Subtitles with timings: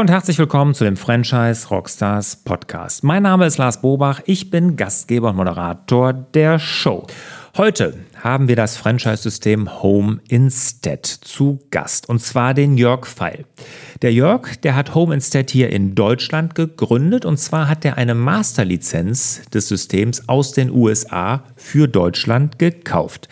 [0.00, 3.04] Und herzlich willkommen zu dem Franchise Rockstars Podcast.
[3.04, 7.06] Mein Name ist Lars Bobach, ich bin Gastgeber und Moderator der Show.
[7.58, 13.44] Heute haben wir das Franchise-System Home Instead zu Gast und zwar den Jörg Feil.
[14.02, 18.14] Der Jörg, der hat Home Instead hier in Deutschland gegründet und zwar hat er eine
[18.14, 23.28] Masterlizenz des Systems aus den USA für Deutschland gekauft.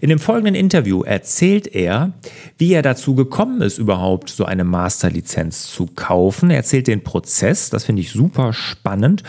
[0.00, 2.12] In dem folgenden Interview erzählt er,
[2.58, 6.50] wie er dazu gekommen ist, überhaupt so eine Masterlizenz zu kaufen.
[6.50, 9.22] Er erzählt den Prozess, das finde ich super spannend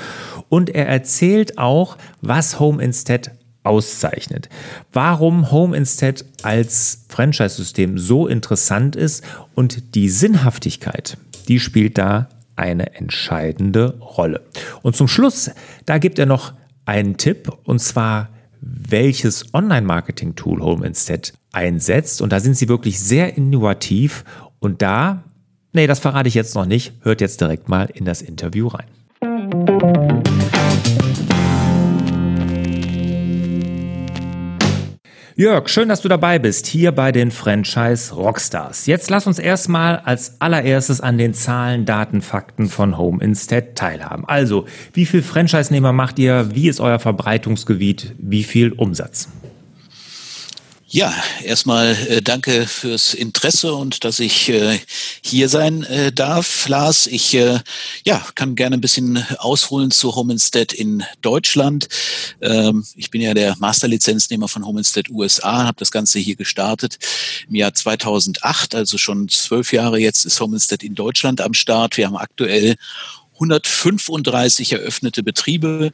[0.49, 3.31] und er erzählt auch, was Home Instead
[3.63, 4.49] auszeichnet.
[4.91, 9.23] Warum Home Instead als Franchise-System so interessant ist
[9.55, 11.17] und die Sinnhaftigkeit,
[11.47, 14.41] die spielt da eine entscheidende Rolle.
[14.81, 15.49] Und zum Schluss,
[15.85, 16.53] da gibt er noch
[16.85, 18.29] einen Tipp und zwar
[18.61, 22.21] welches Online-Marketing-Tool Home Instead einsetzt.
[22.21, 24.23] Und da sind sie wirklich sehr innovativ.
[24.59, 25.23] Und da,
[25.73, 26.93] nee, das verrate ich jetzt noch nicht.
[27.01, 28.87] Hört jetzt direkt mal in das Interview rein.
[35.35, 38.85] Jörg, schön, dass du dabei bist, hier bei den Franchise Rockstars.
[38.85, 44.25] Jetzt lass uns erstmal als allererstes an den Zahlen, Daten, Fakten von Home Instead teilhaben.
[44.27, 46.53] Also, wie viel Franchise-Nehmer macht ihr?
[46.53, 48.13] Wie ist euer Verbreitungsgebiet?
[48.19, 49.27] Wie viel Umsatz?
[50.95, 51.11] Ja,
[51.43, 54.77] erstmal äh, danke fürs Interesse und dass ich äh,
[55.23, 57.07] hier sein äh, darf, Lars.
[57.07, 57.61] Ich äh,
[58.05, 61.89] ja, kann gerne ein bisschen ausholen zu Home Instead in Deutschland.
[62.41, 66.99] Ähm, ich bin ja der Masterlizenznehmer von Home Instead USA, habe das Ganze hier gestartet
[67.49, 71.97] im Jahr 2008, also schon zwölf Jahre jetzt ist Home Instead in Deutschland am Start.
[71.97, 72.75] Wir haben aktuell
[73.33, 75.91] 135 eröffnete Betriebe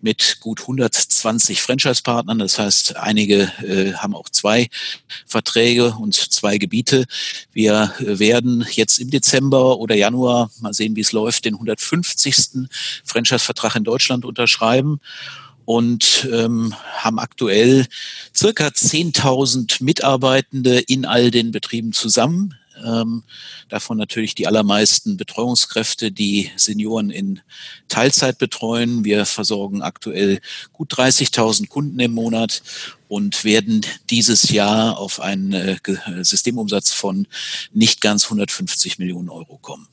[0.00, 2.38] mit gut 120 Franchise-Partnern.
[2.38, 4.68] Das heißt, einige äh, haben auch zwei
[5.26, 7.04] Verträge und zwei Gebiete.
[7.52, 12.68] Wir äh, werden jetzt im Dezember oder Januar, mal sehen, wie es läuft, den 150.
[13.04, 15.00] Franchise-Vertrag in Deutschland unterschreiben
[15.64, 17.86] und ähm, haben aktuell
[18.34, 22.56] circa 10.000 Mitarbeitende in all den Betrieben zusammen.
[22.84, 23.22] Ähm,
[23.68, 27.40] davon natürlich die allermeisten Betreuungskräfte, die Senioren in
[27.88, 29.04] Teilzeit betreuen.
[29.04, 30.40] Wir versorgen aktuell
[30.72, 32.62] gut 30.000 Kunden im Monat
[33.08, 35.76] und werden dieses Jahr auf einen äh,
[36.22, 37.26] Systemumsatz von
[37.72, 39.88] nicht ganz 150 Millionen Euro kommen.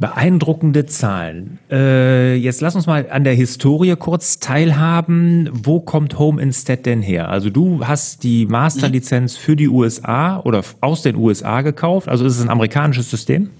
[0.00, 1.58] Beeindruckende Zahlen.
[1.70, 5.50] Äh, jetzt lass uns mal an der Historie kurz teilhaben.
[5.52, 7.28] Wo kommt Home Instead denn her?
[7.28, 12.08] Also du hast die Masterlizenz für die USA oder aus den USA gekauft.
[12.08, 13.50] Also ist es ein amerikanisches System?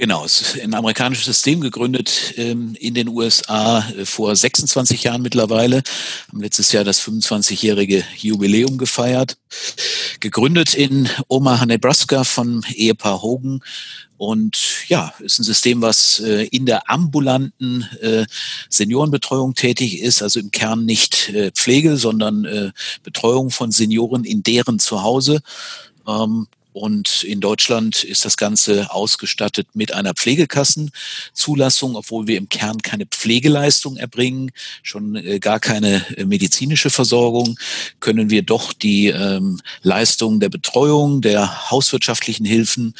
[0.00, 5.20] Genau, es ist ein amerikanisches System gegründet ähm, in den USA äh, vor 26 Jahren
[5.20, 5.82] mittlerweile.
[6.28, 9.36] Haben letztes Jahr das 25-jährige Jubiläum gefeiert.
[10.20, 13.60] Gegründet in Omaha, Nebraska von Ehepaar Hogan
[14.16, 18.24] und ja, ist ein System, was äh, in der ambulanten äh,
[18.70, 22.70] Seniorenbetreuung tätig ist, also im Kern nicht äh, Pflege, sondern äh,
[23.02, 25.42] Betreuung von Senioren in deren Zuhause.
[26.08, 32.80] Ähm, und in Deutschland ist das Ganze ausgestattet mit einer Pflegekassenzulassung, obwohl wir im Kern
[32.82, 37.58] keine Pflegeleistung erbringen, schon äh, gar keine äh, medizinische Versorgung,
[37.98, 42.94] können wir doch die ähm, Leistung der Betreuung, der hauswirtschaftlichen Hilfen,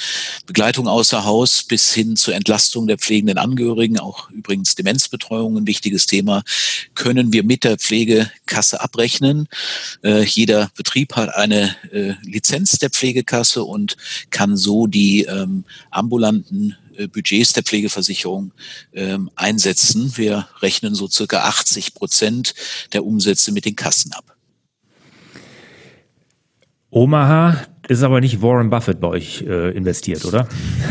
[0.47, 6.07] Begleitung außer Haus bis hin zur Entlastung der pflegenden Angehörigen, auch übrigens Demenzbetreuung ein wichtiges
[6.07, 6.43] Thema,
[6.95, 9.47] können wir mit der Pflegekasse abrechnen.
[10.03, 13.97] Äh, jeder Betrieb hat eine äh, Lizenz der Pflegekasse Kasse und
[14.31, 18.53] kann so die ähm, ambulanten äh, Budgets der Pflegeversicherung
[18.93, 20.13] ähm, einsetzen.
[20.17, 22.55] Wir rechnen so circa 80 Prozent
[22.93, 24.37] der Umsätze mit den Kassen ab.
[26.91, 30.49] Omaha, ist aber nicht Warren Buffett bei euch äh, investiert, oder?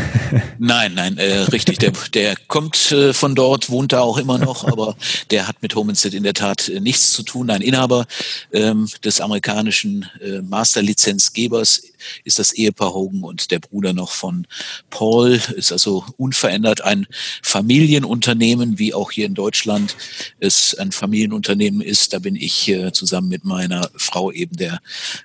[0.58, 1.78] Nein, nein, äh, richtig.
[1.78, 4.94] Der, der kommt äh, von dort, wohnt da auch immer noch, aber
[5.30, 7.48] der hat mit Home Instead in der Tat äh, nichts zu tun.
[7.48, 8.06] Ein Inhaber
[8.52, 11.82] ähm, des amerikanischen äh, Masterlizenzgebers
[12.24, 14.46] ist das Ehepaar Hogan und der Bruder noch von
[14.90, 15.40] Paul.
[15.56, 17.06] Ist also unverändert ein
[17.42, 19.96] Familienunternehmen, wie auch hier in Deutschland
[20.38, 22.12] es ein Familienunternehmen ist.
[22.12, 24.80] Da bin ich äh, zusammen mit meiner Frau eben der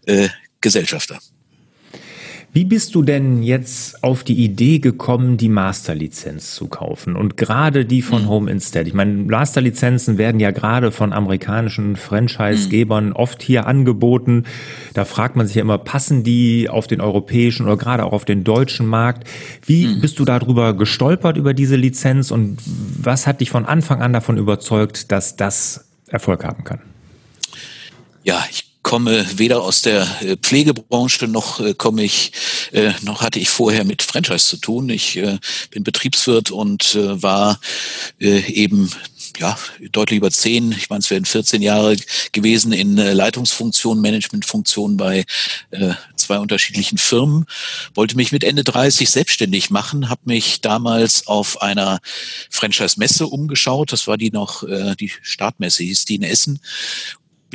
[0.06, 0.30] äh,
[0.62, 1.20] Gesellschafter.
[2.56, 7.84] Wie bist du denn jetzt auf die Idee gekommen, die Masterlizenz zu kaufen und gerade
[7.84, 8.30] die von mhm.
[8.30, 8.88] Home Instead?
[8.88, 13.12] Ich meine, Masterlizenzen werden ja gerade von amerikanischen Franchise-Gebern mhm.
[13.12, 14.46] oft hier angeboten.
[14.94, 18.24] Da fragt man sich ja immer, passen die auf den europäischen oder gerade auch auf
[18.24, 19.28] den deutschen Markt?
[19.66, 20.00] Wie mhm.
[20.00, 24.38] bist du darüber gestolpert über diese Lizenz und was hat dich von Anfang an davon
[24.38, 26.80] überzeugt, dass das Erfolg haben kann?
[28.24, 32.32] Ja, ich komme weder aus der äh, Pflegebranche noch äh, komme ich,
[32.72, 34.90] äh, noch hatte ich vorher mit Franchise zu tun.
[34.90, 35.20] Ich
[35.72, 37.60] bin Betriebswirt und war
[38.20, 38.92] eben
[39.40, 39.58] ja,
[39.92, 41.96] deutlich über zehn, ich meine, es werden 14 Jahre
[42.32, 45.26] gewesen in Leitungsfunktionen, Managementfunktionen bei
[45.72, 47.46] äh, zwei unterschiedlichen Firmen,
[47.96, 52.00] wollte mich mit Ende 30 selbstständig machen, habe mich damals auf einer
[52.50, 56.60] Franchise-Messe umgeschaut, das war die noch, äh, die Startmesse hieß die in Essen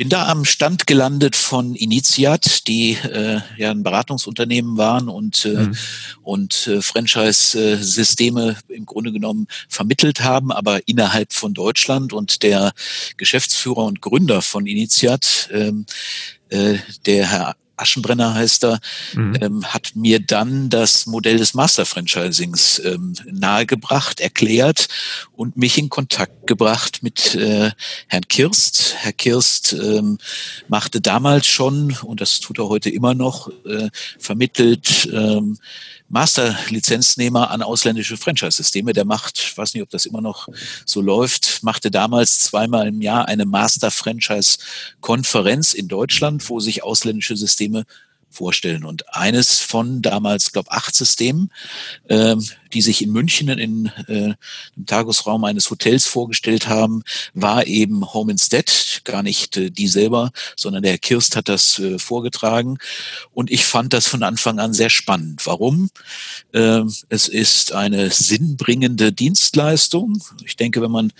[0.01, 5.49] bin da am Stand gelandet von Initiat, die äh, ja ein Beratungsunternehmen waren und, äh,
[5.49, 5.77] mhm.
[6.23, 12.13] und äh, Franchise-Systeme im Grunde genommen vermittelt haben, aber innerhalb von Deutschland.
[12.13, 12.71] Und der
[13.17, 15.85] Geschäftsführer und Gründer von Initiat, ähm,
[16.49, 18.79] äh, der Herr Aschenbrenner heißt er,
[19.13, 19.37] mhm.
[19.41, 24.87] ähm, hat mir dann das Modell des Master-Franchisings ähm, nahegebracht, erklärt
[25.35, 27.71] und mich in Kontakt gebracht mit äh,
[28.07, 28.95] Herrn Kirst.
[28.97, 30.17] Herr Kirst ähm,
[30.67, 35.57] machte damals schon, und das tut er heute immer noch, äh, vermittelt ähm,
[36.11, 38.93] Master-Lizenznehmer an ausländische Franchise-Systeme.
[38.93, 40.47] Der macht, ich weiß nicht, ob das immer noch
[40.85, 47.85] so läuft, machte damals zweimal im Jahr eine Master-Franchise-Konferenz in Deutschland, wo sich ausländische Systeme
[48.29, 48.83] vorstellen.
[48.85, 51.51] Und eines von damals, glaube acht Systemen,
[52.09, 52.43] ähm,
[52.73, 54.33] die sich in München in äh,
[54.75, 57.03] im Tagesraum eines Hotels vorgestellt haben,
[57.33, 61.79] war eben Home Instead, gar nicht äh, die selber, sondern der Herr Kirst hat das
[61.79, 62.77] äh, vorgetragen.
[63.31, 65.45] Und ich fand das von Anfang an sehr spannend.
[65.45, 65.89] Warum?
[66.53, 70.21] Ähm, es ist eine sinnbringende Dienstleistung.
[70.45, 71.11] Ich denke, wenn man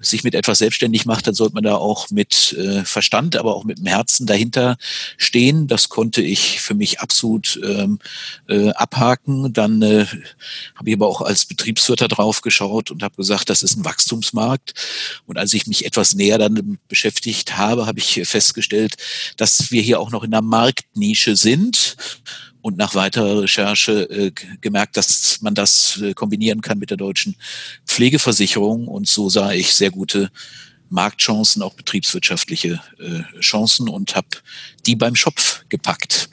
[0.00, 3.64] sich mit etwas selbstständig macht, dann sollte man da auch mit äh, Verstand, aber auch
[3.64, 4.76] mit dem Herzen dahinter
[5.16, 5.66] stehen.
[5.66, 7.98] Das konnte ich für mich absolut ähm,
[8.48, 9.52] äh, abhaken.
[9.52, 10.06] Dann äh,
[10.74, 13.84] habe ich aber auch als Betriebswirt da drauf geschaut und habe gesagt, das ist ein
[13.84, 14.74] Wachstumsmarkt.
[15.26, 18.96] Und als ich mich etwas näher dann beschäftigt habe, habe ich festgestellt,
[19.36, 21.96] dass wir hier auch noch in einer Marktnische sind
[22.64, 24.32] und nach weiterer Recherche äh,
[24.62, 27.36] gemerkt, dass man das äh, kombinieren kann mit der deutschen
[27.86, 28.88] Pflegeversicherung.
[28.88, 30.30] Und so sah ich sehr gute
[30.88, 34.28] Marktchancen, auch betriebswirtschaftliche äh, Chancen und habe
[34.86, 36.30] die beim Schopf gepackt.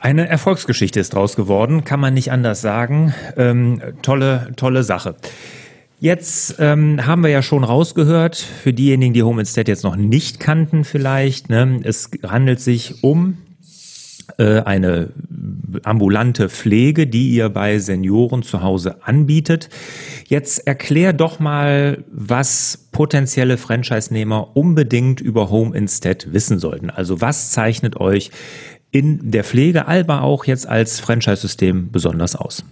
[0.00, 3.14] Eine Erfolgsgeschichte ist draus geworden, kann man nicht anders sagen.
[3.36, 5.14] Ähm, tolle, tolle Sache.
[5.98, 10.40] Jetzt ähm, haben wir ja schon rausgehört, für diejenigen, die Home Instead jetzt noch nicht
[10.40, 13.36] kannten vielleicht, ne, es handelt sich um
[14.38, 15.10] äh, eine
[15.82, 19.68] ambulante Pflege, die ihr bei Senioren zu Hause anbietet.
[20.26, 26.88] Jetzt erklär doch mal, was potenzielle Franchise-Nehmer unbedingt über Home Instead wissen sollten.
[26.88, 28.30] Also was zeichnet euch
[28.90, 32.64] in der Pflege, aber auch jetzt als Franchise-System besonders aus?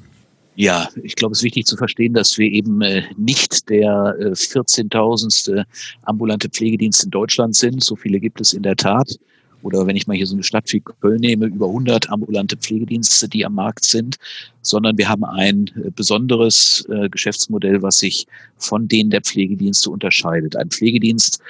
[0.56, 4.24] Ja, ich glaube, es ist wichtig zu verstehen, dass wir eben äh, nicht der äh,
[4.30, 5.64] 14.000.
[6.02, 7.84] ambulante Pflegedienst in Deutschland sind.
[7.84, 9.18] So viele gibt es in der Tat.
[9.62, 13.28] Oder wenn ich mal hier so eine Stadt wie Köln nehme, über 100 ambulante Pflegedienste,
[13.28, 14.16] die am Markt sind,
[14.62, 18.26] sondern wir haben ein äh, besonderes äh, Geschäftsmodell, was sich
[18.56, 20.56] von denen der Pflegedienste unterscheidet.
[20.56, 21.40] Ein Pflegedienst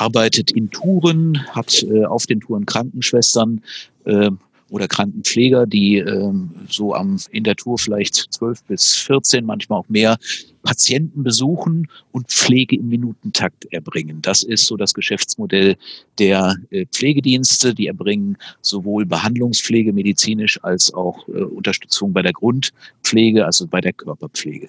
[0.00, 3.62] arbeitet in Touren, hat äh, auf den Touren Krankenschwestern
[4.04, 4.30] äh,
[4.70, 6.32] oder Krankenpfleger, die äh,
[6.68, 10.16] so am, in der Tour vielleicht zwölf bis 14, manchmal auch mehr
[10.62, 14.22] Patienten besuchen und Pflege im Minutentakt erbringen.
[14.22, 15.76] Das ist so das Geschäftsmodell
[16.18, 17.74] der äh, Pflegedienste.
[17.74, 23.92] Die erbringen sowohl Behandlungspflege medizinisch als auch äh, Unterstützung bei der Grundpflege, also bei der
[23.92, 24.68] Körperpflege.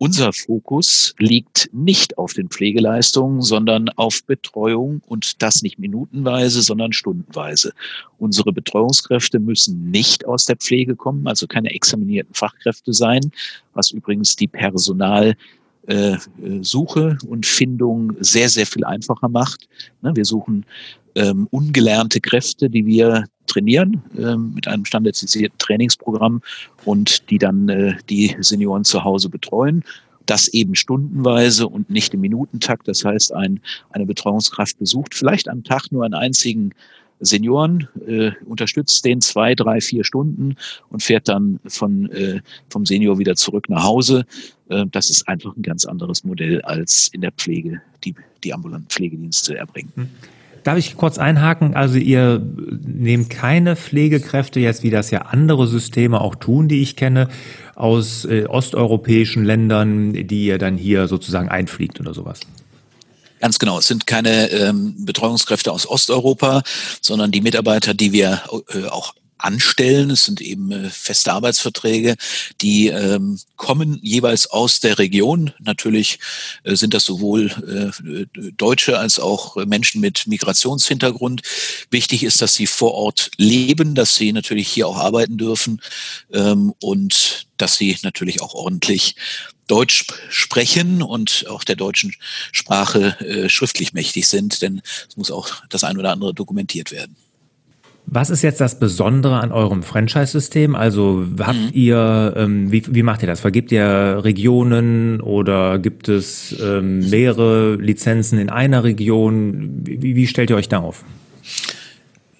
[0.00, 6.92] Unser Fokus liegt nicht auf den Pflegeleistungen, sondern auf Betreuung und das nicht minutenweise, sondern
[6.92, 7.72] stundenweise.
[8.18, 13.32] Unsere Betreuungskräfte müssen nicht aus der Pflege kommen, also keine examinierten Fachkräfte sein,
[13.74, 15.34] was übrigens die Personal
[15.88, 16.16] äh,
[16.60, 19.68] Suche und Findung sehr, sehr viel einfacher macht.
[20.02, 20.64] Ne, wir suchen
[21.16, 26.42] ähm, ungelernte Kräfte, die wir trainieren ähm, mit einem standardisierten Trainingsprogramm
[26.84, 29.84] und die dann äh, die Senioren zu Hause betreuen.
[30.26, 32.86] Das eben stundenweise und nicht im Minutentakt.
[32.86, 36.74] Das heißt, ein, eine Betreuungskraft besucht vielleicht am Tag nur einen einzigen
[37.20, 40.56] Senioren, äh, unterstützt den zwei, drei, vier Stunden
[40.90, 42.40] und fährt dann von, äh,
[42.70, 44.24] vom Senior wieder zurück nach Hause.
[44.68, 48.14] Äh, das ist einfach ein ganz anderes Modell als in der Pflege, die
[48.44, 49.92] die ambulanten Pflegedienste erbringen.
[49.96, 50.08] Hm.
[50.68, 51.74] Darf ich kurz einhaken?
[51.74, 52.42] Also ihr
[52.84, 57.28] nehmt keine Pflegekräfte jetzt, wie das ja andere Systeme auch tun, die ich kenne,
[57.74, 62.40] aus äh, osteuropäischen Ländern, die ihr dann hier sozusagen einfliegt oder sowas?
[63.40, 63.78] Ganz genau.
[63.78, 66.62] Es sind keine ähm, Betreuungskräfte aus Osteuropa,
[67.00, 70.10] sondern die Mitarbeiter, die wir äh, auch anstellen.
[70.10, 72.16] Es sind eben äh, feste Arbeitsverträge,
[72.60, 75.52] die ähm, kommen jeweils aus der Region.
[75.60, 76.18] Natürlich
[76.64, 77.50] äh, sind das sowohl
[78.04, 81.42] äh, Deutsche als auch Menschen mit Migrationshintergrund.
[81.90, 85.80] Wichtig ist, dass sie vor Ort leben, dass sie natürlich hier auch arbeiten dürfen
[86.32, 89.16] ähm, und dass sie natürlich auch ordentlich
[89.68, 92.14] Deutsch sprechen und auch der deutschen
[92.52, 97.16] Sprache äh, schriftlich mächtig sind, denn es muss auch das ein oder andere dokumentiert werden.
[98.10, 100.74] Was ist jetzt das Besondere an eurem Franchise-System?
[100.74, 101.70] Also habt mhm.
[101.72, 103.40] ihr, ähm, wie, wie macht ihr das?
[103.40, 109.82] Vergibt ihr Regionen oder gibt es ähm, mehrere Lizenzen in einer Region?
[109.84, 111.04] Wie, wie stellt ihr euch darauf?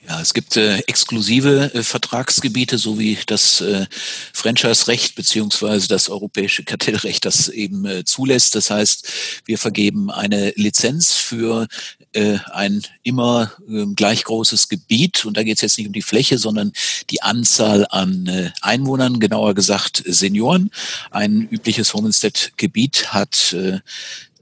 [0.09, 3.85] Ja, es gibt äh, exklusive äh, Vertragsgebiete, so wie das äh,
[4.33, 8.55] Franchise-Recht beziehungsweise das europäische Kartellrecht das eben äh, zulässt.
[8.55, 9.07] Das heißt,
[9.45, 11.69] wir vergeben eine Lizenz für
[12.15, 15.27] äh, ein immer äh, gleich großes Gebiet.
[15.27, 16.73] Und da geht es jetzt nicht um die Fläche, sondern
[17.11, 20.71] die Anzahl an äh, Einwohnern, genauer gesagt Senioren.
[21.11, 23.81] Ein übliches Homestead-Gebiet hat äh,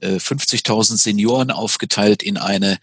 [0.00, 2.78] 50.000 äh, Senioren aufgeteilt in eine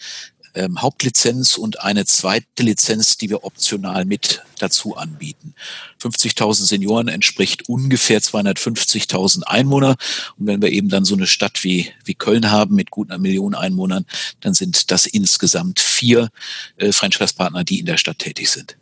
[0.56, 5.54] ähm, Hauptlizenz und eine zweite Lizenz, die wir optional mit dazu anbieten.
[6.02, 9.96] 50.000 Senioren entspricht ungefähr 250.000 Einwohner.
[10.38, 13.20] Und wenn wir eben dann so eine Stadt wie, wie Köln haben mit gut einer
[13.20, 14.06] Million Einwohnern,
[14.42, 16.30] dann sind das insgesamt vier
[16.78, 18.78] äh, Franchise-Partner, die in der Stadt tätig sind.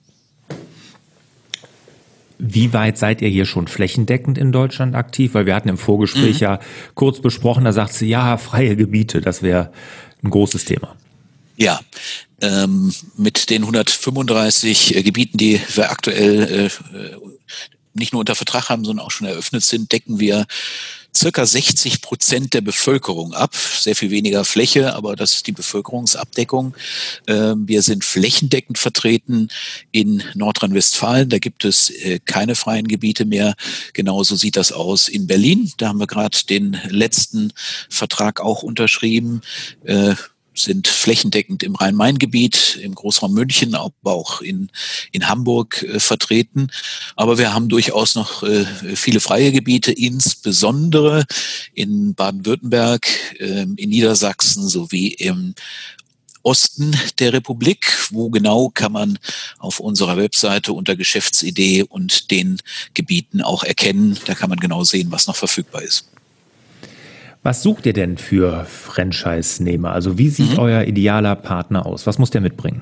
[2.44, 5.36] Wie weit seid ihr hier schon flächendeckend in Deutschland aktiv?
[5.36, 6.42] Weil wir hatten im Vorgespräch mhm.
[6.42, 6.60] ja
[6.96, 9.72] kurz besprochen, da sagt sie, ja, freie Gebiete, das wäre
[10.24, 10.96] ein großes Thema.
[11.58, 11.80] Ja,
[12.42, 17.18] ähm, mit den 135 äh, Gebieten, die wir aktuell äh, äh,
[17.94, 20.48] nicht nur unter Vertrag haben, sondern auch schon eröffnet sind, decken wir
[21.16, 23.56] circa 60 Prozent der Bevölkerung ab.
[23.56, 26.76] Sehr viel weniger Fläche, aber das ist die Bevölkerungsabdeckung.
[27.28, 29.50] Ähm, wir sind flächendeckend vertreten
[29.92, 31.30] in Nordrhein-Westfalen.
[31.30, 33.56] Da gibt es äh, keine freien Gebiete mehr.
[33.94, 35.72] Genauso sieht das aus in Berlin.
[35.78, 37.52] Da haben wir gerade den letzten
[37.90, 39.42] Vertrag auch unterschrieben.
[40.54, 44.70] Sind flächendeckend im Rhein-Main-Gebiet, im Großraum München, aber auch in,
[45.12, 46.72] in Hamburg äh, vertreten.
[47.16, 48.66] Aber wir haben durchaus noch äh,
[48.96, 51.26] viele freie Gebiete, insbesondere
[51.74, 53.08] in Baden-Württemberg,
[53.40, 55.56] äh, in Niedersachsen sowie im
[56.44, 57.98] Osten der Republik.
[58.10, 59.20] Wo genau kann man
[59.60, 62.58] auf unserer Webseite unter Geschäftsidee und den
[62.94, 64.18] Gebieten auch erkennen.
[64.26, 66.06] Da kann man genau sehen, was noch verfügbar ist.
[67.44, 69.92] Was sucht ihr denn für Franchise-Nehmer?
[69.92, 70.60] Also wie sieht mhm.
[70.60, 72.06] euer idealer Partner aus?
[72.06, 72.82] Was muss der mitbringen?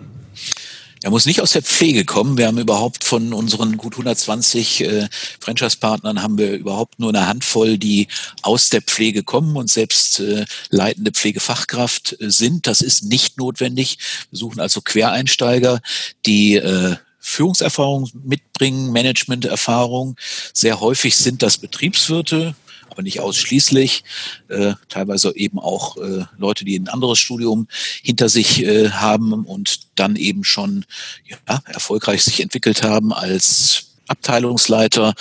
[1.01, 2.37] Er muss nicht aus der Pflege kommen.
[2.37, 5.07] Wir haben überhaupt von unseren gut 120 äh,
[5.39, 8.09] Franchise-Partnern haben wir überhaupt nur eine Handvoll, die
[8.41, 12.67] aus der Pflege kommen und selbst äh, leitende Pflegefachkraft äh, sind.
[12.67, 13.97] Das ist nicht notwendig.
[14.29, 15.79] Wir suchen also Quereinsteiger,
[16.25, 20.17] die äh, Führungserfahrung mitbringen, Managementerfahrung.
[20.53, 22.55] Sehr häufig sind das Betriebswirte,
[22.89, 24.03] aber nicht ausschließlich.
[24.47, 27.67] Äh, teilweise eben auch äh, Leute, die ein anderes Studium
[28.01, 30.85] hinter sich äh, haben und dann eben schon
[31.25, 35.13] ja, erfolgreich sich entwickelt haben als Abteilungsleiter,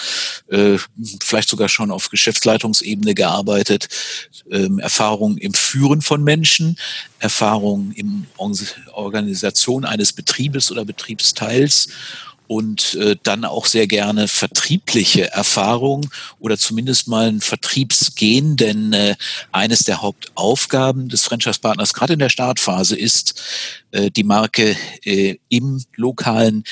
[0.48, 0.78] äh,
[1.20, 3.88] vielleicht sogar schon auf Geschäftsleitungsebene gearbeitet,
[4.50, 6.78] ähm, Erfahrung im Führen von Menschen,
[7.18, 11.88] Erfahrung im Organisation eines Betriebes oder Betriebsteils
[12.48, 19.14] und äh, dann auch sehr gerne vertriebliche Erfahrung oder zumindest mal ein Vertriebsgehen, denn äh,
[19.52, 23.40] eines der Hauptaufgaben des Franchise-Partners gerade in der Startphase ist,
[23.92, 26.64] äh, die Marke äh, im lokalen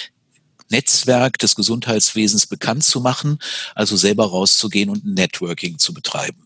[0.70, 3.38] Netzwerk des Gesundheitswesens bekannt zu machen,
[3.74, 6.45] also selber rauszugehen und Networking zu betreiben.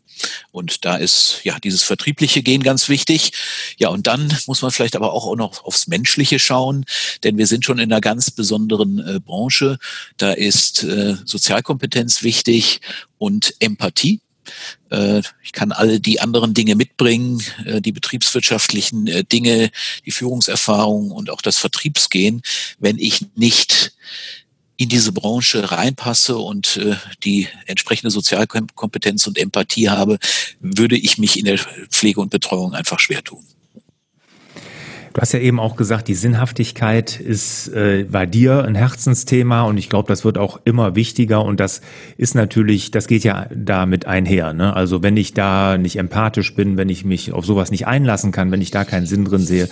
[0.50, 3.32] Und da ist ja dieses vertriebliche Gehen ganz wichtig.
[3.78, 6.84] Ja, und dann muss man vielleicht aber auch noch aufs Menschliche schauen,
[7.24, 9.78] denn wir sind schon in einer ganz besonderen äh, Branche.
[10.16, 12.80] Da ist äh, Sozialkompetenz wichtig
[13.18, 14.20] und Empathie.
[14.90, 19.70] Äh, ich kann alle die anderen Dinge mitbringen, äh, die betriebswirtschaftlichen äh, Dinge,
[20.04, 22.42] die Führungserfahrung und auch das Vertriebsgehen,
[22.78, 23.92] wenn ich nicht
[24.80, 30.18] in diese Branche reinpasse und äh, die entsprechende Sozialkompetenz und Empathie habe,
[30.58, 31.58] würde ich mich in der
[31.90, 33.44] Pflege und Betreuung einfach schwer tun.
[35.12, 39.76] Du hast ja eben auch gesagt, die Sinnhaftigkeit ist äh, bei dir ein Herzensthema und
[39.76, 41.82] ich glaube, das wird auch immer wichtiger und das
[42.16, 44.54] ist natürlich, das geht ja damit einher.
[44.54, 44.75] Ne?
[44.75, 48.50] Also wenn ich da nicht empathisch bin, wenn ich mich auf sowas nicht einlassen kann,
[48.50, 49.68] wenn ich da keinen Sinn drin sehe,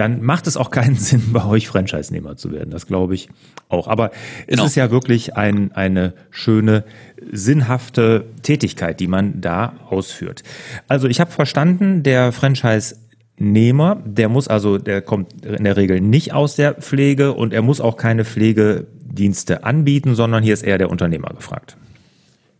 [0.00, 2.70] dann macht es auch keinen Sinn, bei euch Franchise-Nehmer zu werden.
[2.70, 3.28] Das glaube ich
[3.68, 3.86] auch.
[3.86, 4.10] Aber
[4.46, 4.64] genau.
[4.64, 6.84] es ist ja wirklich ein, eine schöne,
[7.30, 10.42] sinnhafte Tätigkeit, die man da ausführt.
[10.88, 12.96] Also ich habe verstanden, der Franchise
[13.36, 17.62] Nehmer, der muss also, der kommt in der Regel nicht aus der Pflege und er
[17.62, 21.76] muss auch keine Pflege Dienste anbieten, sondern hier ist eher der Unternehmer gefragt.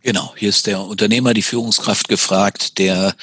[0.03, 3.15] Genau, hier ist der Unternehmer, die Führungskraft gefragt, der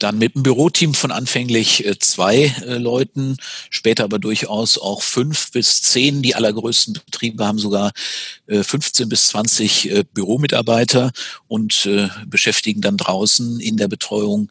[0.00, 3.36] dann mit einem Büroteam von anfänglich äh, zwei äh, Leuten,
[3.70, 7.92] später aber durchaus auch fünf bis zehn, die allergrößten Betriebe haben sogar
[8.48, 11.12] äh, 15 bis 20 äh, Büromitarbeiter
[11.46, 14.50] und äh, beschäftigen dann draußen in der Betreuung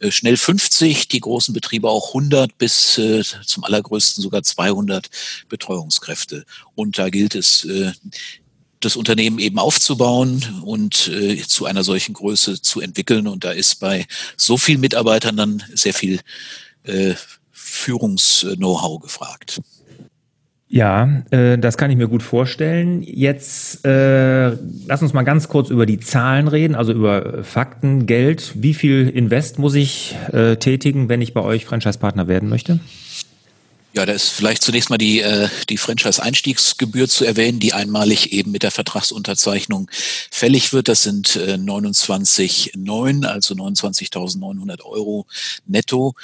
[0.00, 2.98] äh, schnell 50, die großen Betriebe auch 100 bis
[3.44, 5.10] zum allergrößten sogar 200
[5.50, 6.46] Betreuungskräfte.
[6.74, 7.66] Und da gilt es,
[8.80, 13.26] das Unternehmen eben aufzubauen und äh, zu einer solchen Größe zu entwickeln.
[13.26, 14.06] Und da ist bei
[14.36, 16.20] so vielen Mitarbeitern dann sehr viel
[16.84, 17.14] äh,
[17.52, 19.60] Führungs-Know-how gefragt.
[20.70, 23.02] Ja, äh, das kann ich mir gut vorstellen.
[23.02, 24.50] Jetzt äh,
[24.86, 28.52] lass uns mal ganz kurz über die Zahlen reden, also über Fakten, Geld.
[28.54, 32.80] Wie viel Invest muss ich äh, tätigen, wenn ich bei euch Franchise-Partner werden möchte?
[33.94, 38.50] Ja, da ist vielleicht zunächst mal die, äh, die Franchise-Einstiegsgebühr zu erwähnen, die einmalig eben
[38.50, 39.90] mit der Vertragsunterzeichnung
[40.30, 40.88] fällig wird.
[40.88, 45.26] Das sind äh, 29,9, also 29.900 Euro
[45.66, 46.14] netto.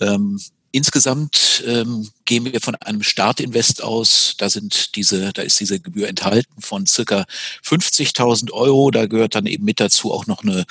[0.00, 0.40] Ähm,
[0.74, 4.36] Insgesamt ähm, gehen wir von einem Startinvest aus.
[4.38, 7.26] Da sind diese, da ist diese Gebühr enthalten von circa
[7.62, 8.90] 50.000 Euro.
[8.90, 10.64] Da gehört dann eben mit dazu auch noch eine,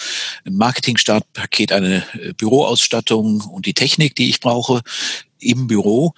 [0.43, 4.81] ein Marketing-Startpaket, eine äh, Büroausstattung und die Technik, die ich brauche
[5.41, 6.13] im Büro.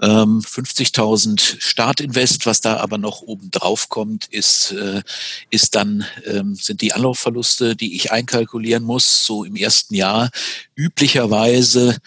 [0.00, 5.02] Ähm, 50.000 Startinvest, was da aber noch oben drauf kommt, ist, äh,
[5.50, 10.30] ist dann, ähm, sind die Anlaufverluste, die ich einkalkulieren muss, so im ersten Jahr
[10.74, 11.98] üblicherweise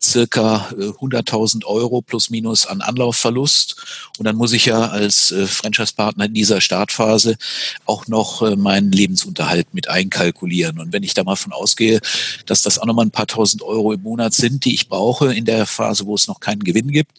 [0.00, 3.76] circa 100.000 äh, Euro plus minus an Anlaufverlust.
[4.18, 7.36] Und dann muss ich ja als äh, Franchise-Partner in dieser Startphase
[7.84, 10.78] auch noch äh, meinen Lebensunterhalt mit einkalkulieren.
[10.78, 12.00] Und wenn ich da mal von ausgehe,
[12.46, 15.44] dass das auch nochmal ein paar tausend Euro im Monat sind, die ich brauche in
[15.44, 17.12] der Phase, wo es noch keinen Gewinn gibt,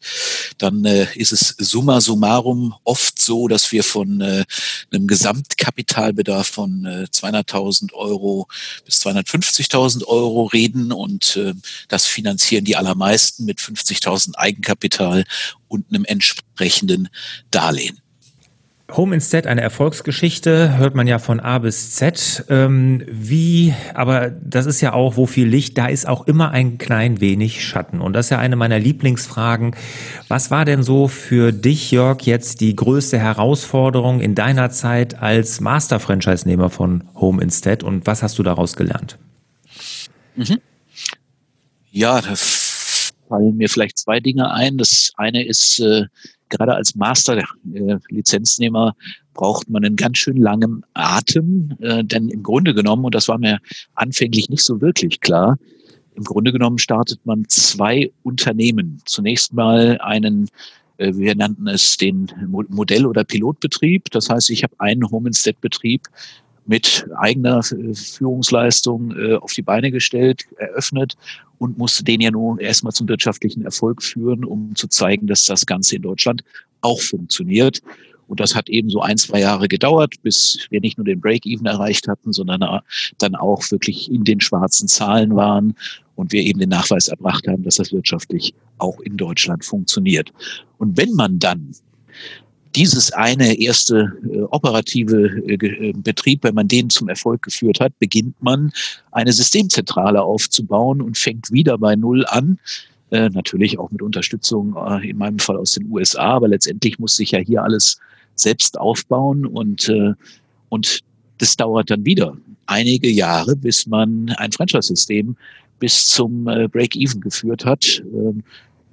[0.57, 8.47] dann ist es summa summarum oft so, dass wir von einem Gesamtkapitalbedarf von 200.000 Euro
[8.85, 11.39] bis 250.000 Euro reden und
[11.87, 15.25] das finanzieren die allermeisten mit 50.000 Eigenkapital
[15.67, 17.09] und einem entsprechenden
[17.49, 17.99] Darlehen.
[18.91, 22.45] Home Instead, eine Erfolgsgeschichte, hört man ja von A bis Z.
[22.49, 26.77] Ähm, wie, aber das ist ja auch, wo viel Licht, da ist auch immer ein
[26.77, 28.01] klein wenig Schatten.
[28.01, 29.75] Und das ist ja eine meiner Lieblingsfragen.
[30.27, 35.59] Was war denn so für dich, Jörg, jetzt die größte Herausforderung in deiner Zeit als
[35.59, 39.17] Master-Franchise-Nehmer von Home Instead und was hast du daraus gelernt?
[40.35, 40.59] Mhm.
[41.91, 42.35] Ja, da
[43.29, 44.77] fallen mir vielleicht zwei Dinge ein.
[44.77, 46.07] Das eine ist, äh,
[46.49, 52.73] gerade als Master-Lizenznehmer äh, braucht man einen ganz schön langen Atem, äh, denn im Grunde
[52.73, 53.59] genommen, und das war mir
[53.95, 55.57] anfänglich nicht so wirklich klar,
[56.15, 59.01] im Grunde genommen startet man zwei Unternehmen.
[59.05, 60.49] Zunächst mal einen
[60.97, 64.09] äh, wir nannten es den Modell- oder Pilotbetrieb.
[64.11, 66.07] Das heißt, ich habe einen Home Instead-Betrieb
[66.69, 71.17] mit eigener Führungsleistung äh, auf die Beine gestellt, eröffnet
[71.57, 75.65] und musste den ja nun erstmal zum wirtschaftlichen Erfolg führen, um zu zeigen, dass das
[75.65, 76.43] Ganze in Deutschland
[76.81, 77.81] auch funktioniert.
[78.27, 81.65] Und das hat eben so ein, zwei Jahre gedauert, bis wir nicht nur den Break-Even
[81.65, 82.81] erreicht hatten, sondern
[83.17, 85.73] dann auch wirklich in den schwarzen Zahlen waren
[86.13, 90.31] und wir eben den Nachweis erbracht haben, dass das wirtschaftlich auch in Deutschland funktioniert.
[90.77, 91.71] Und wenn man dann
[92.75, 97.97] dieses eine erste äh, operative äh, äh, Betrieb, wenn man den zum Erfolg geführt hat,
[97.99, 98.71] beginnt man
[99.11, 102.59] eine Systemzentrale aufzubauen und fängt wieder bei Null an.
[103.11, 107.15] Äh, natürlich auch mit Unterstützung äh, in meinem Fall aus den USA, aber letztendlich muss
[107.15, 107.99] sich ja hier alles
[108.35, 110.13] selbst aufbauen und, äh,
[110.69, 110.99] und
[111.39, 115.35] das dauert dann wieder einige Jahre, bis man ein Franchise-System
[115.79, 118.03] bis zum Break-Even geführt hat.
[118.13, 118.43] Ähm,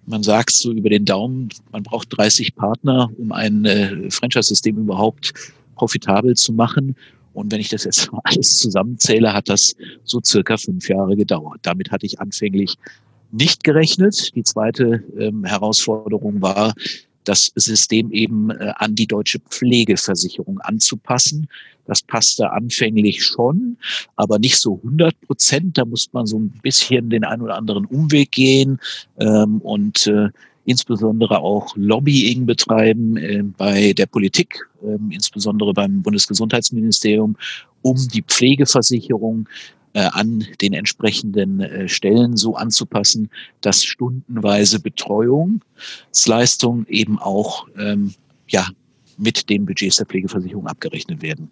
[0.06, 5.32] man sagt so über den Daumen, man braucht 30 Partner, um ein äh, Franchise-System überhaupt
[5.74, 6.96] profitabel zu machen.
[7.32, 11.60] Und wenn ich das jetzt alles zusammenzähle, hat das so circa fünf Jahre gedauert.
[11.62, 12.76] Damit hatte ich anfänglich
[13.32, 14.34] nicht gerechnet.
[14.34, 16.74] Die zweite ähm, Herausforderung war,
[17.28, 21.48] das System eben äh, an die deutsche Pflegeversicherung anzupassen.
[21.86, 23.76] Das passte anfänglich schon,
[24.16, 25.78] aber nicht so 100 Prozent.
[25.78, 28.80] Da muss man so ein bisschen den einen oder anderen Umweg gehen
[29.18, 30.30] ähm, und äh,
[30.64, 37.36] insbesondere auch Lobbying betreiben äh, bei der Politik, äh, insbesondere beim Bundesgesundheitsministerium,
[37.82, 39.48] um die Pflegeversicherung
[40.00, 43.30] an den entsprechenden äh, Stellen so anzupassen,
[43.60, 48.14] dass stundenweise Betreuungsleistungen eben auch ähm,
[48.48, 48.66] ja,
[49.18, 51.50] mit den Budgets der Pflegeversicherung abgerechnet werden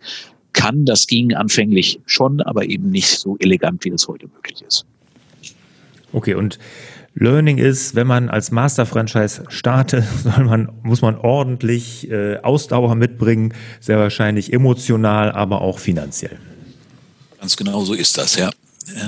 [0.52, 0.84] kann.
[0.84, 4.86] Das ging anfänglich schon, aber eben nicht so elegant, wie das heute möglich ist.
[6.12, 6.58] Okay, und
[7.14, 13.54] Learning ist, wenn man als Master-Franchise startet, soll man, muss man ordentlich äh, Ausdauer mitbringen,
[13.80, 16.38] sehr wahrscheinlich emotional, aber auch finanziell.
[17.44, 18.50] Ganz genau so ist das, ja.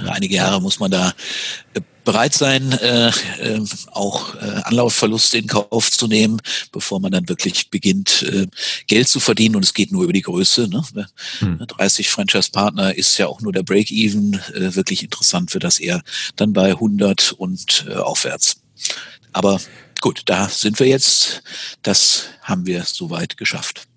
[0.09, 1.15] Einige Jahre muss man da
[1.73, 3.61] äh, bereit sein, äh, äh,
[3.93, 8.47] auch äh, Anlaufverluste in Kauf zu nehmen, bevor man dann wirklich beginnt, äh,
[8.89, 9.57] Geld zu verdienen.
[9.57, 10.69] Und es geht nur über die Größe.
[10.69, 10.85] Ne?
[11.39, 11.67] Hm.
[11.67, 14.35] 30 Franchise-Partner ist ja auch nur der Break-Even.
[14.53, 16.03] Äh, wirklich interessant wird das eher
[16.37, 18.61] dann bei 100 und äh, aufwärts.
[19.33, 19.59] Aber
[20.03, 21.43] gut, da sind wir jetzt.
[21.83, 23.89] Das haben wir soweit geschafft.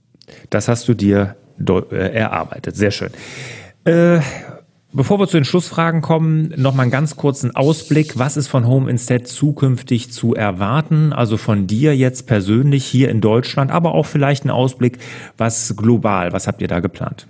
[0.50, 1.36] Das hast du dir
[1.92, 2.78] äh, erarbeitet.
[2.78, 3.12] Sehr schön.
[3.86, 4.20] Äh,
[4.92, 8.18] Bevor wir zu den Schlussfragen kommen, noch mal einen ganz kurzen Ausblick.
[8.18, 11.14] Was ist von Home Instead zukünftig zu erwarten?
[11.14, 14.98] Also von dir jetzt persönlich hier in Deutschland, aber auch vielleicht ein Ausblick,
[15.38, 17.28] was global, was habt ihr da geplant?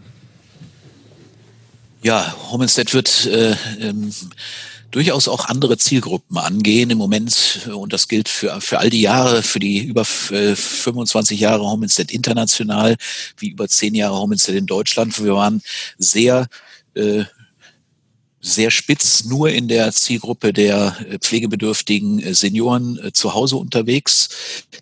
[2.02, 4.10] Ja, Home Instead wird äh, ähm,
[4.92, 7.68] durchaus auch andere Zielgruppen angehen im Moment.
[7.74, 11.86] Und das gilt für, für all die Jahre, für die über 25 äh, Jahre Home
[11.86, 12.96] Instead international,
[13.38, 15.24] wie über 10 Jahre Home Instead in Deutschland.
[15.24, 15.62] Wir waren
[15.98, 16.48] sehr
[16.96, 17.24] äh,
[18.42, 24.30] sehr spitz nur in der Zielgruppe der äh, pflegebedürftigen äh, Senioren äh, zu Hause unterwegs.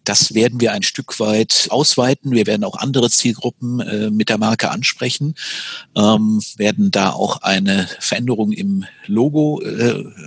[0.04, 2.32] Das werden wir ein Stück weit ausweiten.
[2.32, 5.36] Wir werden auch andere Zielgruppen mit der Marke ansprechen,
[5.96, 9.62] ähm, werden da auch eine Veränderung im Logo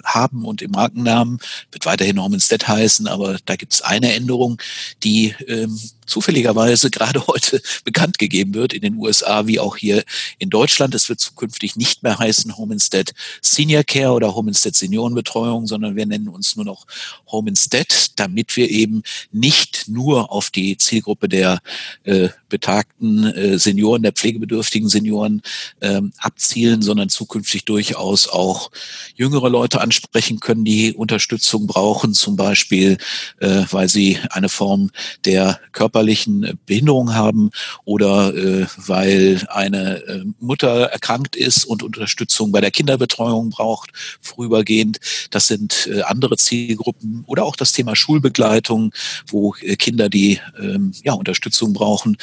[0.04, 1.38] haben und im Markennamen.
[1.72, 4.60] Wird weiterhin Homenstead heißen, aber da gibt es eine Änderung,
[5.02, 5.78] die ähm,
[6.10, 10.04] zufälligerweise gerade heute bekannt gegeben wird in den USA wie auch hier
[10.38, 10.94] in Deutschland.
[10.94, 15.96] Es wird zukünftig nicht mehr heißen Home Instead Senior Care oder Home Instead Seniorenbetreuung, sondern
[15.96, 16.86] wir nennen uns nur noch
[17.30, 19.02] Home Instead, damit wir eben
[19.32, 21.60] nicht nur auf die Zielgruppe der
[22.04, 25.42] äh, betagten äh, Senioren, der pflegebedürftigen Senioren
[25.80, 28.70] ähm, abzielen, sondern zukünftig durchaus auch
[29.14, 32.98] jüngere Leute ansprechen können, die Unterstützung brauchen, zum Beispiel,
[33.38, 34.90] äh, weil sie eine Form
[35.24, 37.50] der Körper körperlichen Behinderung haben
[37.84, 44.98] oder äh, weil eine äh, Mutter erkrankt ist und Unterstützung bei der Kinderbetreuung braucht, vorübergehend.
[45.30, 48.92] Das sind äh, andere Zielgruppen oder auch das Thema Schulbegleitung,
[49.26, 52.16] wo äh, Kinder, die ähm, ja, Unterstützung brauchen,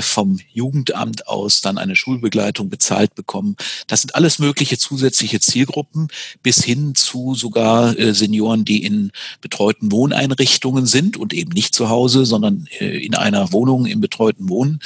[0.00, 3.56] vom Jugendamt aus dann eine Schulbegleitung bezahlt bekommen.
[3.86, 6.08] Das sind alles mögliche zusätzliche Zielgruppen
[6.42, 11.88] bis hin zu sogar äh, Senioren, die in betreuten Wohneinrichtungen sind und eben nicht zu
[11.88, 14.80] Hause, sondern äh, in einer Wohnung im betreuten Wohnen,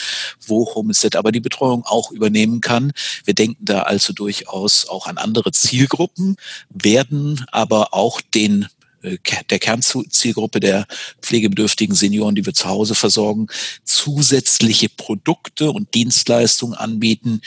[0.46, 2.92] wo Homestead aber die Betreuung auch übernehmen kann.
[3.24, 6.36] Wir denken da also durchaus auch an andere Zielgruppen,
[6.70, 10.86] werden aber auch den äh, der Kernzielgruppe der
[11.22, 13.46] pflegebedürftigen Senioren, die wir zu Hause versorgen,
[13.84, 17.40] zusätzliche Produkte und Dienstleistungen anbieten,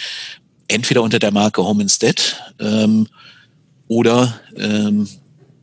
[0.67, 3.07] entweder unter der Marke Home Instead ähm,
[3.87, 5.07] oder ähm,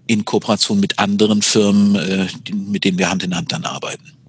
[0.07, 4.20] in Kooperation mit anderen Firmen, äh, mit denen wir Hand in Hand dann arbeiten.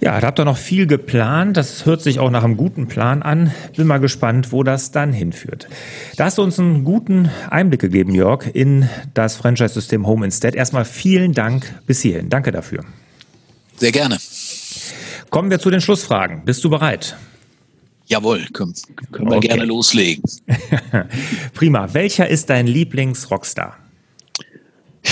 [0.00, 1.56] Ja, da habt ihr noch viel geplant.
[1.56, 3.52] Das hört sich auch nach einem guten Plan an.
[3.76, 5.68] Bin mal gespannt, wo das dann hinführt.
[6.16, 10.54] Da hast du uns einen guten Einblick gegeben, Jörg, in das Franchise-System Home Instead.
[10.54, 12.28] Erstmal vielen Dank bis hierhin.
[12.28, 12.84] Danke dafür.
[13.76, 14.18] Sehr gerne.
[15.30, 16.44] Kommen wir zu den Schlussfragen.
[16.44, 17.16] Bist du bereit?
[18.06, 18.74] Jawohl, können,
[19.10, 19.48] können wir okay.
[19.48, 20.22] gerne loslegen.
[21.54, 21.92] Prima.
[21.92, 23.76] Welcher ist dein Lieblings-Rockstar?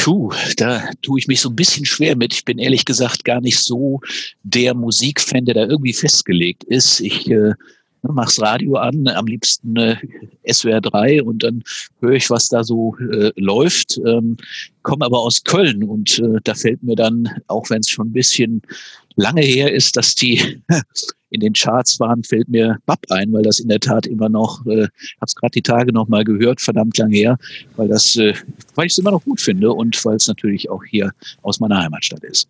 [0.06, 2.32] Puh, da tue ich mich so ein bisschen schwer mit.
[2.32, 4.00] Ich bin ehrlich gesagt gar nicht so
[4.44, 7.00] der Musikfan, der da irgendwie festgelegt ist.
[7.00, 7.54] Ich äh,
[8.02, 9.96] mach's Radio an, am liebsten äh,
[10.48, 11.64] SWR 3 und dann
[11.98, 13.98] höre ich, was da so äh, läuft.
[14.06, 14.36] Ähm,
[14.82, 18.12] komme aber aus Köln und äh, da fällt mir dann, auch wenn es schon ein
[18.12, 18.62] bisschen
[19.16, 20.62] lange her ist, dass die
[21.36, 24.64] in den Charts waren, fällt mir BAP ein, weil das in der Tat immer noch,
[24.66, 27.38] äh, habe es gerade die Tage noch mal gehört, verdammt lang her,
[27.76, 28.32] weil das, äh,
[28.74, 31.82] weil ich es immer noch gut finde und weil es natürlich auch hier aus meiner
[31.82, 32.48] Heimatstadt ist.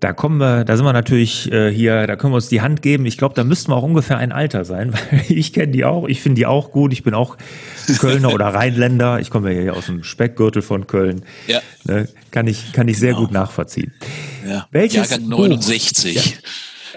[0.00, 2.82] Da kommen wir, da sind wir natürlich äh, hier, da können wir uns die Hand
[2.82, 3.06] geben.
[3.06, 6.06] Ich glaube, da müssten wir auch ungefähr ein Alter sein, weil ich kenne die auch,
[6.06, 6.92] ich finde die auch gut.
[6.92, 7.36] Ich bin auch
[7.98, 9.20] Kölner oder Rheinländer.
[9.20, 11.24] Ich komme ja hier aus dem Speckgürtel von Köln.
[11.46, 11.60] Ja.
[11.84, 13.22] Ne, kann ich, kann ich sehr genau.
[13.22, 13.92] gut nachvollziehen.
[14.46, 14.66] Ja.
[14.70, 16.14] Welches Jahrgang 69.
[16.14, 16.48] Buch, ja.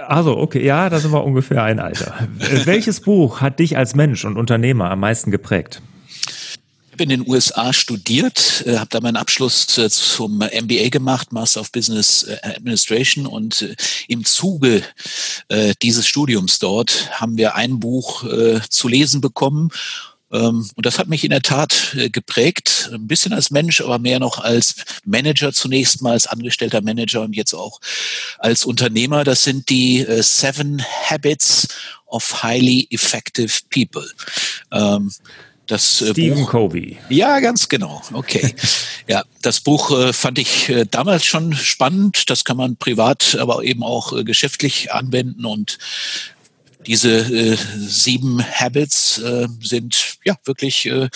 [0.05, 2.27] Also, okay, ja, da sind wir ungefähr ein Alter.
[2.65, 5.81] Welches Buch hat dich als Mensch und Unternehmer am meisten geprägt?
[6.09, 11.31] Ich habe in den USA studiert, äh, habe da meinen Abschluss äh, zum MBA gemacht,
[11.31, 13.27] Master of Business äh, Administration.
[13.27, 13.75] Und
[14.07, 14.83] im Zuge
[15.81, 18.25] dieses Studiums dort haben wir ein Buch
[18.69, 19.71] zu lesen bekommen
[20.29, 24.19] und das hat mich in der Tat äh, geprägt, ein bisschen als Mensch, aber mehr
[24.19, 27.79] noch als Manager zunächst mal, als angestellter Manager und jetzt auch
[28.39, 29.23] als Unternehmer.
[29.23, 31.69] Das sind die äh, Seven Habits
[32.07, 34.07] of Highly Effective People.
[34.71, 35.11] Ähm,
[35.67, 36.97] Das äh, Stephen Buch, Covey.
[37.09, 38.01] Ja, ganz genau.
[38.13, 38.55] Okay.
[39.07, 42.29] ja, das Buch äh, fand ich äh, damals schon spannend.
[42.29, 45.77] Das kann man privat, aber eben auch äh, geschäftlich anwenden und
[46.87, 51.09] diese äh, sieben Habits äh, sind ja wirklich äh,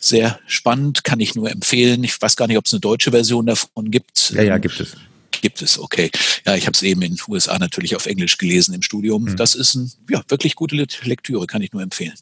[0.00, 2.02] sehr spannend, kann ich nur empfehlen.
[2.04, 4.30] Ich weiß gar nicht, ob es eine deutsche Version davon gibt.
[4.30, 4.96] Ja, ja, gibt es.
[5.42, 6.10] Gibt es, okay.
[6.46, 9.24] Ja, ich habe es eben in den USA natürlich auf Englisch gelesen im Studium.
[9.24, 9.36] Mhm.
[9.36, 12.14] Das ist ein, ja, wirklich gute Lektüre, kann ich nur empfehlen.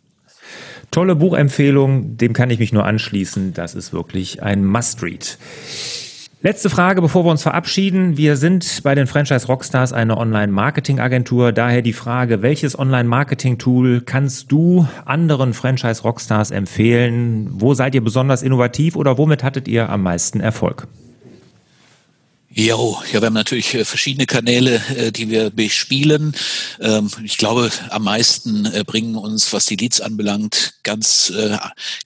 [0.91, 3.55] Tolle Buchempfehlung, dem kann ich mich nur anschließen.
[3.55, 5.39] Das ist wirklich ein Must-Read.
[6.45, 8.19] Letzte Frage, bevor wir uns verabschieden.
[8.19, 11.53] Wir sind bei den Franchise Rockstars eine Online-Marketing-Agentur.
[11.53, 17.49] Daher die Frage, welches Online-Marketing-Tool kannst du anderen Franchise Rockstars empfehlen?
[17.51, 20.87] Wo seid ihr besonders innovativ oder womit hattet ihr am meisten Erfolg?
[22.57, 26.37] Jo, ja, wir haben natürlich äh, verschiedene Kanäle, äh, die wir bespielen.
[26.81, 31.33] Ähm, ich glaube, am meisten äh, bringen uns, was die Leads anbelangt, ganz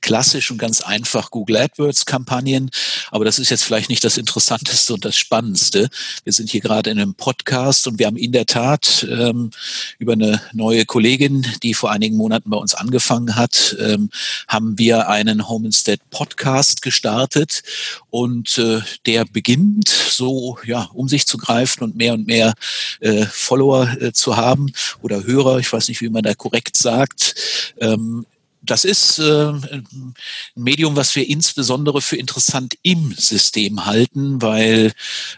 [0.01, 2.71] klassisch und ganz einfach Google AdWords Kampagnen.
[3.11, 5.89] Aber das ist jetzt vielleicht nicht das Interessanteste und das Spannendste.
[6.25, 9.51] Wir sind hier gerade in einem Podcast und wir haben in der Tat ähm,
[9.99, 14.11] über eine neue Kollegin, die vor einigen Monaten bei uns angefangen hat, ähm,
[14.47, 17.63] haben wir einen Home Instead Podcast gestartet
[18.11, 18.61] und
[19.07, 22.55] der beginnt so ja, um sich zu greifen und mehr und mehr
[23.01, 24.73] äh, Follower äh, zu haben
[25.03, 27.35] oder Hörer, ich weiß nicht, wie man da korrekt sagt.
[27.81, 28.27] Ähm,
[28.69, 30.15] das ist äh, ein
[30.55, 34.93] Medium, was wir insbesondere für interessant im System halten, weil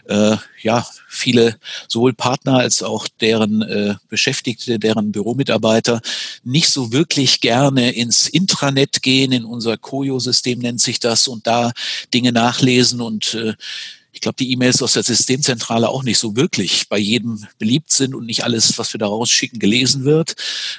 [0.07, 6.01] äh, ja viele sowohl Partner als auch deren äh, Beschäftigte, deren Büromitarbeiter
[6.43, 11.71] nicht so wirklich gerne ins Intranet gehen, in unser Koyo-System nennt sich das, und da
[12.13, 13.53] Dinge nachlesen und äh,
[14.11, 18.13] ich glaube, die E-Mails aus der Systemzentrale auch nicht so wirklich bei jedem beliebt sind
[18.13, 20.35] und nicht alles, was wir da rausschicken, gelesen wird.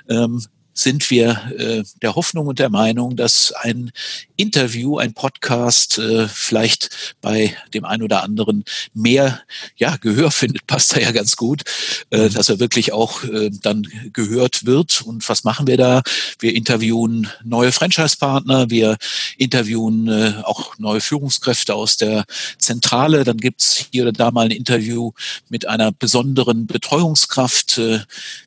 [0.08, 3.92] Ähm, sind wir äh, der Hoffnung und der Meinung, dass ein
[4.36, 9.40] Interview, ein Podcast äh, vielleicht bei dem einen oder anderen mehr
[9.76, 11.62] ja, Gehör findet, passt da ja ganz gut,
[12.10, 12.32] äh, mhm.
[12.34, 15.02] dass er wirklich auch äh, dann gehört wird.
[15.02, 16.02] Und was machen wir da?
[16.38, 18.96] Wir interviewen neue Franchise-Partner, wir
[19.36, 22.24] interviewen äh, auch neue Führungskräfte aus der
[22.58, 23.24] Zentrale.
[23.24, 25.12] Dann gibt's hier oder da mal ein Interview
[25.48, 27.78] mit einer besonderen Betreuungskraft.
[27.78, 28.00] Äh,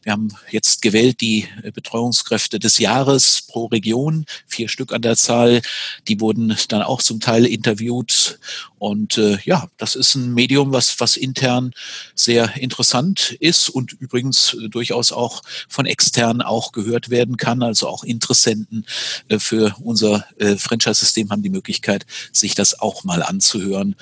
[0.03, 5.17] wir haben jetzt gewählt die Betreuungskraft Führungskräfte des Jahres pro Region, vier Stück an der
[5.17, 5.61] Zahl.
[6.07, 8.39] Die wurden dann auch zum Teil interviewt.
[8.77, 11.71] Und äh, ja, das ist ein Medium, was, was intern
[12.13, 17.61] sehr interessant ist und übrigens äh, durchaus auch von extern auch gehört werden kann.
[17.61, 18.85] Also auch Interessenten
[19.27, 23.95] äh, für unser äh, Franchise-System haben die Möglichkeit, sich das auch mal anzuhören.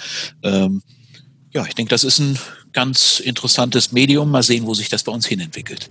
[0.44, 0.84] Ähm,
[1.52, 2.38] ja, ich denke, das ist ein
[2.74, 4.30] ganz interessantes Medium.
[4.30, 5.90] Mal sehen, wo sich das bei uns hinentwickelt.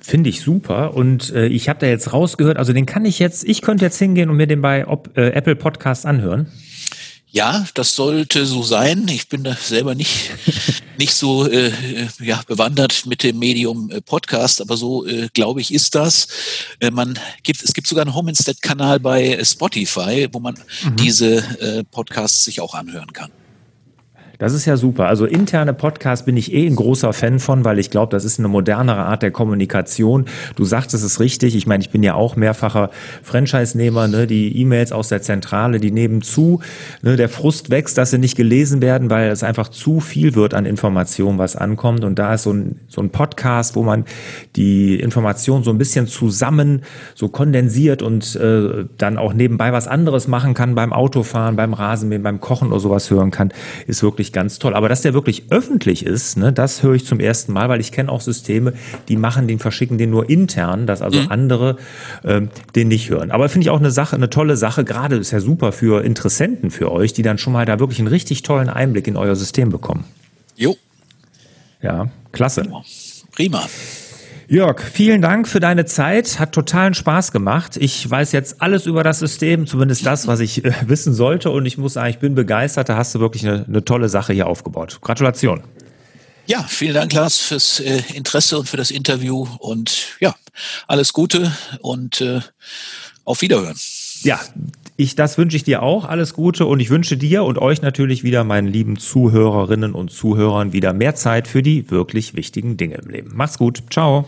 [0.00, 0.94] Finde ich super.
[0.94, 3.98] Und äh, ich habe da jetzt rausgehört, also den kann ich jetzt, ich könnte jetzt
[3.98, 6.46] hingehen und mir den bei Ob, äh, Apple Podcasts anhören.
[7.30, 9.06] Ja, das sollte so sein.
[9.08, 10.30] Ich bin da selber nicht,
[10.98, 11.72] nicht so äh,
[12.20, 16.28] ja, bewandert mit dem Medium äh, Podcast, aber so äh, glaube ich ist das.
[16.80, 20.96] Äh, man gibt, es gibt sogar einen Home Instead-Kanal bei Spotify, wo man mhm.
[20.96, 23.30] diese äh, Podcasts sich auch anhören kann.
[24.38, 25.06] Das ist ja super.
[25.06, 28.38] Also interne Podcasts bin ich eh ein großer Fan von, weil ich glaube, das ist
[28.38, 30.26] eine modernere Art der Kommunikation.
[30.54, 31.56] Du sagst, es ist richtig.
[31.56, 32.90] Ich meine, ich bin ja auch mehrfacher
[33.24, 34.06] Franchise-Nehmer.
[34.06, 34.26] Ne?
[34.28, 36.60] Die E-Mails aus der Zentrale, die nehmen zu.
[37.02, 37.16] Ne?
[37.16, 40.66] Der Frust wächst, dass sie nicht gelesen werden, weil es einfach zu viel wird an
[40.66, 42.04] Informationen, was ankommt.
[42.04, 44.04] Und da ist so ein, so ein Podcast, wo man
[44.54, 46.82] die Information so ein bisschen zusammen
[47.16, 52.22] so kondensiert und äh, dann auch nebenbei was anderes machen kann, beim Autofahren, beim Rasenmähen,
[52.22, 53.52] beim Kochen oder sowas hören kann,
[53.88, 54.74] ist wirklich wirklich ganz toll.
[54.74, 57.92] Aber dass der wirklich öffentlich ist, ne, das höre ich zum ersten Mal, weil ich
[57.92, 58.74] kenne auch Systeme,
[59.08, 61.30] die machen den, verschicken den nur intern, dass also mhm.
[61.30, 61.76] andere
[62.24, 63.30] ähm, den nicht hören.
[63.30, 64.84] Aber finde ich auch eine Sache, eine tolle Sache.
[64.84, 68.08] Gerade ist ja super für Interessenten für euch, die dann schon mal da wirklich einen
[68.08, 70.04] richtig tollen Einblick in euer System bekommen.
[70.56, 70.76] Jo.
[71.80, 72.68] Ja, klasse.
[73.32, 73.66] Prima.
[74.50, 76.38] Jörg, vielen Dank für deine Zeit.
[76.38, 77.76] Hat totalen Spaß gemacht.
[77.76, 81.50] Ich weiß jetzt alles über das System, zumindest das, was ich äh, wissen sollte.
[81.50, 82.88] Und ich muss sagen, ich bin begeistert.
[82.88, 85.00] Da hast du wirklich eine, eine tolle Sache hier aufgebaut.
[85.02, 85.62] Gratulation.
[86.46, 89.46] Ja, vielen Dank, Lars, fürs äh, Interesse und für das Interview.
[89.58, 90.34] Und ja,
[90.86, 92.40] alles Gute und äh,
[93.24, 93.76] auf Wiederhören.
[94.22, 94.40] Ja,
[94.96, 96.06] ich, das wünsche ich dir auch.
[96.06, 100.72] Alles Gute und ich wünsche dir und euch natürlich wieder, meinen lieben Zuhörerinnen und Zuhörern,
[100.72, 103.36] wieder mehr Zeit für die wirklich wichtigen Dinge im Leben.
[103.36, 103.82] Macht's gut.
[103.90, 104.26] Ciao.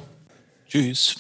[0.71, 1.17] Tschüss.